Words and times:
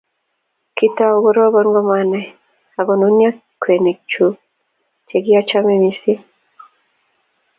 Kitou 0.77 1.15
koroban 1.23 1.67
kumanai 1.75 2.25
akonunio 2.79 3.29
kweinik 3.61 3.99
chuk 4.11 4.35
che 5.07 5.15
kiachome 5.25 5.73
mising 5.83 6.21